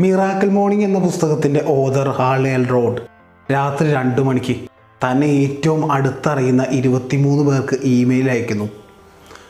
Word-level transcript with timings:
Miracle 0.00 0.48
morning 0.48 0.84
എന്ന 0.84 0.98
പുസ്തകത്തിന്റെ 0.98 1.64
author 1.66 2.08
ഹാളേൽ 2.08 2.66
road. 2.66 3.02
രാത്രി 3.52 3.92
രണ്ട് 3.92 4.20
മണിക്ക് 4.20 4.56
തന്നെ 5.04 5.26
ഏറ്റവും 5.26 5.92
അടുത്തറിയുന്ന 5.92 6.66
ഇരുപത്തിമൂന്ന് 6.70 7.50
പേർക്ക് 7.50 7.78
ഇമെയിൽ 7.82 8.30
അയക്കുന്നു. 8.30 8.68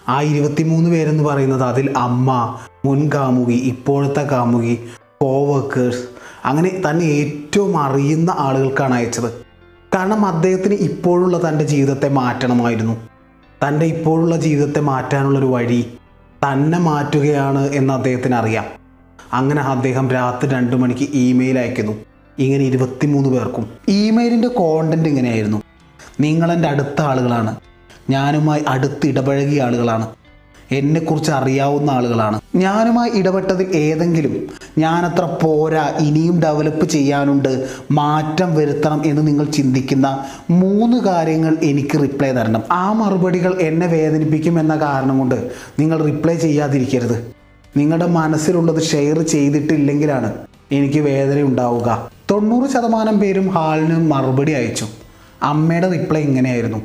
ആ 0.09 0.23
ഇരുപത്തിമൂന്ന് 0.23 0.91
പേരെന്ന് 0.91 1.25
പറയുന്നത് 1.25 1.63
അതിൽ 1.63 1.95
അമ്മ 1.97 2.59
മുൻ 2.85 3.11
കാമുകി 3.15 3.53
ഇപ്പോഴത്തെ 3.53 4.23
കാമുകി 4.23 4.85
കോവർക്കേഴ്സ് 5.23 6.05
അങ്ങനെ 6.45 6.83
തന്നെ 6.91 7.05
ഏറ്റവും 7.05 7.79
അറിയുന്ന 7.79 8.35
ആളുകൾക്കാണ് 8.39 8.95
അയച്ചത്. 8.95 9.33
കാരണം 9.95 10.27
അദ്ദേഹത്തിന് 10.27 10.75
ഇപ്പോഴുള്ള 10.75 11.49
തന്റെ 11.49 11.65
ജീവിതത്തെ 11.65 12.09
മാറ്റണമായിരുന്നു. 12.09 12.97
തന്റെ 13.69 13.87
ഇപ്പോഴുള്ള 13.87 14.37
ജീവിതത്തെ 14.37 14.81
മാറ്റാനുള്ളൊരു 14.81 15.47
വഴി 15.47 15.93
തന്നെ 16.53 16.79
മാറ്റുകയാണ് 16.79 17.71
എന്ന് 17.71 17.95
അദ്ദേഹത്തിന് 17.95 18.35
അറിയാം 18.35 18.82
അങ്ങനെ 19.33 19.63
അദ്ദേഹം 19.63 20.11
രാത്രി 20.11 20.51
രണ്ട് 20.51 20.77
മണിക്ക് 20.77 21.01
ഇമെയിൽ 21.01 21.59
അയക്കുന്നു. 21.59 21.93
ഇങ്ങനെ 22.39 22.65
ഇരുപത്തിമൂന്ന് 22.65 23.29
പേർക്കും. 23.29 23.71
ഇമെയിലിന്റെ 23.89 24.49
കോണ്ടന്റ് 24.49 25.09
ഇങ്ങനെയായിരുന്നു. 25.09 25.63
നിങ്ങളെന്റെ 26.21 26.69
അടുത്ത 26.69 27.01
ആളുകളാണ്. 27.01 27.57
ഞാനുമായി 28.11 28.65
അടുത്ത് 28.69 29.07
ഇടപഴകിയ 29.07 29.63
ആളുകളാണ്. 29.63 30.09
എന്നെക്കുറിച്ച് 30.73 31.31
അറിയാവുന്ന 31.31 31.91
ആളുകളാണ്. 31.91 32.41
ഞാനുമായി 32.55 33.11
ഇടപെട്ടതിൽ 33.15 33.77
ഏതെങ്കിലും 33.77 34.49
ഞാനത്ര 34.79 35.25
പോരാ 35.43 35.95
ഇനിയും 35.99 36.43
ഡെവലപ്പ് 36.43 36.87
ചെയ്യാനുണ്ട് 36.87 37.69
മാറ്റം 37.91 38.55
വരുത്തണം 38.55 39.03
എന്ന് 39.07 39.27
നിങ്ങൾ 39.27 39.45
ചിന്തിക്കുന്ന 39.45 40.25
മൂന്ന് 40.51 40.97
കാര്യങ്ങൾ 40.97 41.57
എനിക്ക് 41.63 42.03
റിപ്ലൈ 42.03 42.33
തരണം. 42.33 42.63
ആ 42.71 42.93
മറുപടികൾ 42.93 43.61
എന്നെ 43.61 43.87
വേദനിപ്പിക്കും 43.87 44.61
എന്ന 44.61 44.77
കാരണം 44.77 45.19
കൊണ്ട് 45.19 45.51
നിങ്ങൾ 45.79 46.05
റിപ്ലൈ 46.05 46.37
ചെയ്യാതിരിക്കരുത്. 46.37 47.42
നിങ്ങളുടെ 47.77 48.07
മനസ്സിലുള്ളത് 48.07 48.83
ഷെയർ 48.83 49.23
ചെയ്തിട്ടില്ലെങ്കിലാണ് 49.23 50.35
എനിക്ക് 50.73 50.99
വേദന 50.99 51.41
ഉണ്ടാവുക. 51.41 52.11
തൊണ്ണൂറ് 52.31 52.71
ശതമാനം 52.71 53.21
പേരും 53.21 53.49
ഹാളിന് 53.49 54.13
മറുപടി 54.13 54.53
അയച്ചു. 54.53 54.87
അമ്മയുടെ 55.43 55.93
റിപ്ലൈ 55.93 56.21
ഇങ്ങനെയായിരുന്നു. 56.21 56.79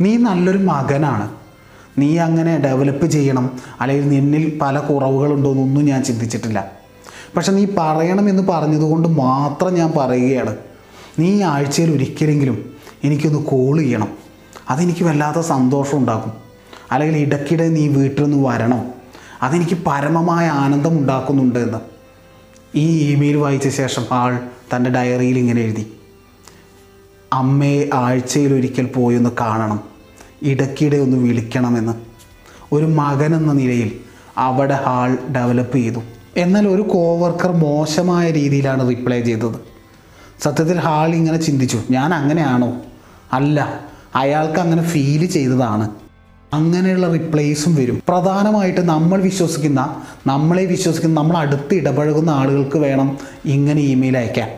നീ 0.00 0.16
നല്ലൊരു 0.16 0.58
മകനാണ്. 0.58 1.30
നീ 1.98 2.18
അങ്ങനെ 2.18 2.58
ഡെവലപ്പ് 2.58 3.06
ചെയ്യണം. 3.06 3.60
അല്ലെങ്കിൽ 3.80 4.08
നിന്നിൽ 4.08 4.58
പല 4.62 4.78
കുറവുകളുണ്ടോയെന്നൊന്നും 4.78 5.84
ഞാൻ 5.84 6.04
ചിന്തിച്ചിട്ടില്ല. 6.04 6.70
പക്ഷെ 7.36 7.52
നീ 7.52 7.66
പറയണമെന്ന് 7.78 8.42
പറഞ്ഞതുകൊണ്ട് 8.42 9.08
മാത്രം 9.08 9.74
ഞാൻ 9.74 9.92
പറയുകയാണ്. 9.96 10.56
നീ 11.18 11.42
ആഴ്ചയിൽ 11.42 11.90
ഒരിക്കലെങ്കിലും 11.90 12.70
എനിക്കൊന്ന് 13.04 13.38
കോൾ 13.38 13.78
ചെയ്യണം. 13.78 14.08
അതെനിക്ക് 14.70 15.04
വല്ലാത്ത 15.04 15.38
സന്തോഷം 15.38 15.98
ഉണ്ടാക്കും. 15.98 16.32
അല്ലെങ്കിൽ 16.92 17.20
ഇടയ്ക്കിടെ 17.20 17.68
നീ 17.68 17.88
വീട്ടിൽ 17.88 18.24
നിന്ന് 18.24 18.48
വരണം. 18.48 18.97
അതെനിക്ക് 19.42 19.78
പരമമായ 19.86 20.46
ആനന്ദം 20.48 20.98
ഉണ്ടാക്കുന്നുണ്ട് 20.98 21.58
എന്ന്. 21.58 21.78
ഈ 22.74 23.12
ഇമെയിൽ 23.12 23.36
വായിച്ച 23.36 23.68
ശേഷം 23.68 24.04
ആൾ 24.12 24.38
തന്റെ 24.76 24.90
ഡയറിയിൽ 24.90 25.38
ഇങ്ങനെ 25.38 25.60
എഴുതി. 25.60 25.92
അമ്മയെ 27.32 27.90
ആഴ്ചയിൽ 27.94 28.54
ഒരിക്കൽ 28.54 28.86
പോയി 28.86 29.16
ഒന്ന് 29.16 29.30
കാണണം. 29.40 29.80
ഇടയ്ക്കിടെ 30.42 30.96
ഒന്ന് 30.96 31.16
വിളിക്കണമെന്ന് 31.16 31.92
ഒരു 32.72 32.84
മകൻ 32.84 33.34
എന്ന 33.34 33.52
നിലയിൽ 33.52 34.00
അവിടെ 34.38 34.78
ഹാൾ 34.86 35.18
ഡെവലപ്പ് 35.36 35.76
ചെയ്തു. 35.76 36.00
എന്നാൽ 36.36 36.68
ഒരു 36.68 36.82
കോവർക്കർ 36.82 37.52
മോശമായ 37.52 38.30
രീതിയിലാണ് 38.30 38.90
റിപ്ലൈ 38.90 39.20
ചെയ്തത്. 39.20 39.60
സത്യത്തിൽ 40.40 40.78
ഹാൾ 40.78 41.08
ഇങ്ങനെ 41.08 41.38
ചിന്തിച്ചു 41.38 41.82
ഞാൻ 41.90 42.14
അങ്ങനെയാണോ? 42.14 42.76
അല്ല 43.32 43.80
അയാൾക്ക് 44.14 44.60
അങ്ങനെ 44.60 44.82
ഫീൽ 44.82 45.26
ചെയ്തതാണ്. 45.26 46.07
അങ്ങനെയുള്ള 46.52 47.12
റിപ്ലേസും 47.12 47.74
വരും. 47.74 48.02
പ്രധാനമായിട്ട് 48.08 48.80
നമ്മൾ 48.80 49.20
വിശ്വസിക്കുന്ന 49.20 50.02
നമ്മളെ 50.26 50.64
വിശ്വസിക്കുന്ന 50.64 51.20
നമ്മൾ 51.20 51.36
അടുത്ത് 51.36 51.74
ഇടപഴകുന്ന 51.74 52.30
ആളുകൾക്ക് 52.30 52.78
വേണം 52.78 53.18
ഇങ്ങനെ 53.44 53.82
ഇമെയിൽ 53.82 54.18
അയക്കാൻ. 54.18 54.48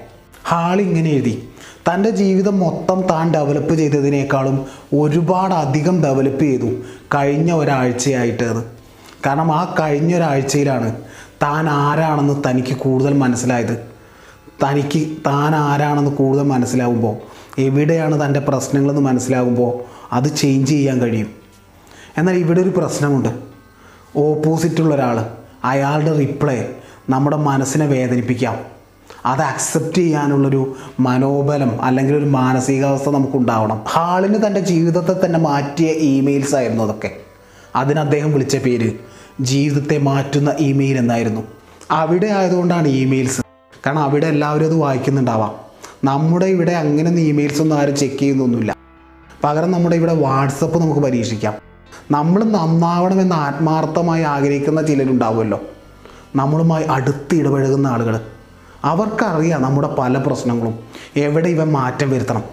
ഹാൾ 0.48 0.80
ഇങ്ങനെ 0.80 1.11
എഴുതി. 1.11 1.48
തന്റെ 1.88 2.11
ജീവിതം 2.11 2.58
മൊത്തം 2.58 3.02
താൻ 3.02 3.34
ഡെവലപ്പ് 3.34 3.74
ചെയ്തതിനേക്കാളും 3.74 4.66
ഒരുപാട് 4.92 5.55
അധികം 5.55 6.02
ഡെവലപ്പ് 6.02 6.40
ചെയ്തു 6.40 6.67
കഴിഞ്ഞ 7.14 7.52
ഒരാഴ്ചയായിട്ട് 7.52 8.42
അത് 8.42 8.64
കാരണം 9.27 9.52
ആ 9.52 9.77
കഴിഞ്ഞ 9.80 10.14
ഒരാഴ്ചയിലാണ് 10.14 10.96
താൻ 11.42 11.68
ആരാണെന്ന് 11.68 12.48
തനിക്ക് 12.51 12.77
കൂടുതൽ 12.77 13.14
മനസ്സിലായത്. 13.14 13.78
തനിക്ക് 14.64 15.17
താൻ 15.27 15.55
ആരാണെന്ന് 15.55 16.11
കൂടുതൽ 16.11 16.42
മനസ്സിലാകുമ്പോൾ 16.42 17.17
എവിടെയാണ് 17.61 18.27
തന്റെ 18.27 18.40
പ്രശ്നങ്ങളെന്ന് 18.40 19.02
മനസ്സിലാകുമ്പോൾ 19.02 19.80
അത് 20.12 20.36
ചേഞ്ച് 20.36 20.70
ചെയ്യാൻ 20.70 21.01
കഴിയും. 21.01 21.39
എന്നാൽ 22.18 22.34
ഇവിടെ 22.34 22.60
ഒരു 22.60 22.70
പ്രശ്നമുണ്ട്. 22.70 23.28
ഓപ്പോസിറ്റുള്ള 24.16 24.94
ഒരാൾ 24.94 25.26
അയാളുടെ 25.64 26.18
റിപ്ലൈ 26.18 26.62
നമ്മുടെ 27.10 27.36
മനസ്സിനെ 27.36 27.86
വേദനിപ്പിക്കാം. 27.86 28.58
അത് 29.26 29.40
അക്സെപ്റ്റ് 29.40 29.98
ചെയ്യാനുള്ളൊരു 29.98 30.76
മനോബലം 31.00 31.82
അല്ലെങ്കിൽ 31.82 32.16
ഒരു 32.16 32.24
മാനസികാവസ്ഥ 32.24 33.08
നമുക്കുണ്ടാവണം. 33.10 33.84
ഹാളിന് 33.88 34.46
തന്റെ 34.46 34.60
ജീവിതത്തെ 34.60 35.26
തന്നെ 35.26 35.38
മാറ്റിയ 35.38 35.90
ഇമെയിൽസ് 35.90 36.54
ആയിരുന്നു 36.54 36.84
അതൊക്കെ. 36.84 37.16
അതിന് 37.76 38.00
അദ്ദേഹം 38.00 38.32
വിളിച്ച 38.32 38.56
പേര് 38.56 38.92
ജീവിതത്തെ 39.40 39.98
മാറ്റുന്ന 39.98 40.54
ഇമെയിൽ 40.58 40.98
എന്നായിരുന്നു. 40.98 41.40
അവിടെ 41.90 42.27
ആയതുകൊണ്ടാണ് 42.27 42.88
ഇമെയിൽസ് 42.88 43.40
കാരണം 43.86 44.02
അവിടെ 44.02 44.27
എല്ലാവരും 44.27 44.64
അത് 44.64 44.74
വായിക്കുന്നുണ്ടാവാം. 44.74 45.54
നമ്മുടെ 46.04 46.46
ഇവിടെ 46.46 46.72
അങ്ങനെ 46.72 47.10
ഇമെയിൽസ് 47.10 47.62
ഒന്നും 47.62 47.78
ആരും 47.78 47.96
ചെക്ക് 47.96 48.18
ചെയ്യുന്നൊന്നുമില്ല. 48.18 48.77
പകരം 49.44 49.70
നമ്മുടെ 49.70 49.96
ഇവിടെ 49.96 50.14
വാട്സപ്പ് 50.14 50.78
നമുക്ക് 50.78 51.00
പരീക്ഷിക്കാം. 51.00 51.70
നമ്മൾ 52.11 52.44
നന്നാവണമെന്ന് 52.44 53.36
ആത്മാർത്ഥമായി 53.36 54.22
ആഗ്രഹിക്കുന്ന 54.22 54.86
ചിലരുണ്ടാവുമല്ലോ. 54.86 55.61
നമ്മളുമായി 56.36 56.84
അടുത്ത് 56.84 57.34
ഇടപഴകുന്ന 57.34 57.86
ആളുകൾ. 57.86 58.20
അവർക്കറിയാം 58.84 59.62
നമ്മുടെ 59.62 59.94
പല 59.98 60.18
പ്രശ്നങ്ങളും. 60.18 60.78
എവിടെ 61.16 61.48
ഇവൻ 61.48 61.72
മാറ്റം 61.72 62.10
വരുത്തണം? 62.10 62.44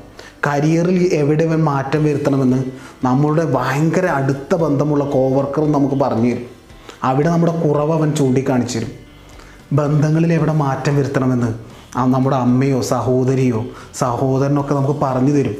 കരിയറിൽ 0.48 1.10
എവിടെ 1.14 1.44
ഇവൻ 1.44 1.64
മാറ്റം 1.64 2.04
വരുത്തണമെന്ന് 2.04 2.64
നമ്മളുടെ 3.04 3.46
ഭയങ്കര 3.46 4.06
അടുത്ത 4.06 4.56
ബന്ധമുള്ള 4.56 5.04
കോവർക്കറും 5.04 5.72
നമുക്ക് 5.72 5.96
പറഞ്ഞു 5.96 6.32
തരും. 6.32 6.46
അവിടെ 7.04 7.30
നമ്മുടെ 7.30 7.68
കുറവ് 7.68 7.94
അവൻ 7.94 8.16
ചൂണ്ടിക്കാണിച്ചു 8.16 8.80
തരും. 8.80 8.90
ബന്ധങ്ങളിൽ 9.74 10.34
എവിടെ 10.34 10.54
മാറ്റം 10.54 10.98
വരുത്തണമെന്ന് 10.98 11.48
നമ്മുടെ 11.98 12.36
അമ്മയോ 12.36 12.82
സഹോദരിയോ 12.82 13.66
സഹോദരനൊക്കെ 13.94 14.76
നമുക്ക് 14.76 15.00
പറഞ്ഞു 15.00 15.32
തരും. 15.32 15.56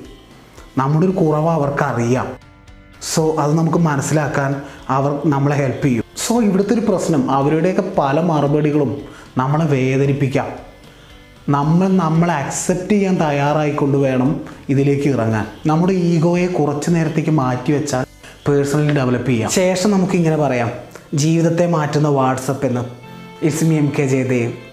നമ്മുടെ 0.78 1.06
ഒരു 1.06 1.14
കുറവ് 1.14 1.50
അവർക്കറിയാം. 1.50 2.47
സോ 3.14 3.36
അത് 3.40 3.58
നമുക്ക് 3.58 3.78
മനസ്സിലാക്കാൻ 3.78 4.62
അവർ 4.90 5.22
നമ്മളെ 5.26 5.56
ഹെൽപ്പ് 5.56 5.86
ചെയ്യും. 5.86 6.04
സോ 6.28 6.42
ഇവിടുത്തെ 6.42 6.74
ഒരു 6.74 6.82
പ്രശ്നം 6.82 7.32
അവരുടെയൊക്കെ 7.32 7.84
പല 7.98 8.22
മറുപടികളും 8.22 9.02
നമ്മളെ 9.38 9.66
വേദനിപ്പിക്കാം. 9.66 10.68
നമ്മൾ 11.50 11.88
നമ്മളെ 11.88 12.34
അക്സെപ്റ്റ് 12.34 12.90
ചെയ്യാൻ 12.90 13.16
തയ്യാറായിക്കൊണ്ട് 13.16 13.98
വേണം 13.98 14.42
ഇതിലേക്ക് 14.70 15.08
ഇറങ്ങാൻ. 15.10 15.48
നമ്മുടെ 15.66 15.94
ഈഗോയെ 15.94 16.48
കുറച്ച് 16.48 16.96
നേരത്തേക്ക് 16.96 17.30
മാറ്റി 17.30 17.72
വെച്ചാൽ 17.72 18.06
പേഴ്സണലി 18.48 18.94
ഡെവലപ്പ് 18.94 19.30
ചെയ്യാം. 19.30 19.52
ശേഷം 19.52 19.92
നമുക്കിങ്ങനെ 19.92 20.38
പറയാം. 20.38 20.72
ജീവിതത്തെ 21.14 21.68
മാറ്റുന്ന 21.68 22.08
വാട്സപ്പ് 22.08 22.66
എന്ന്. 22.66 22.82
ഇസ്മി 23.46 23.76
എം 23.76 23.92
കെ 24.00 24.04
ജയദേവ്. 24.04 24.67